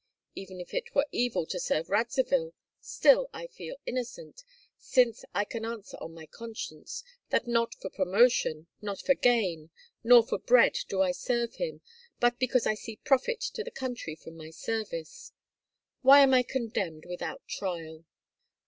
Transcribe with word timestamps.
Even 0.33 0.59
if 0.59 0.73
it 0.73 0.95
were 0.95 1.05
evil 1.11 1.45
to 1.45 1.59
serve 1.59 1.87
Radzivill, 1.91 2.55
still 2.79 3.29
I 3.33 3.45
feel 3.45 3.75
innocent, 3.85 4.43
since 4.75 5.23
I 5.35 5.45
can 5.45 5.63
answer 5.63 5.95
on 6.01 6.15
my 6.15 6.25
conscience, 6.25 7.03
that 7.29 7.45
not 7.45 7.75
for 7.75 7.91
promotion, 7.91 8.65
not 8.81 8.99
for 8.99 9.13
gain, 9.13 9.69
nor 10.03 10.23
for 10.23 10.39
bread 10.39 10.75
do 10.89 11.03
I 11.03 11.11
serve 11.11 11.57
him, 11.57 11.81
but 12.19 12.39
because 12.39 12.65
I 12.65 12.73
see 12.73 12.95
profit 12.95 13.41
to 13.53 13.63
the 13.63 13.69
country 13.69 14.15
from 14.15 14.35
my 14.37 14.49
service. 14.49 15.33
Why 16.01 16.21
am 16.21 16.33
I 16.33 16.41
condemned 16.41 17.05
without 17.05 17.47
trial? 17.47 18.05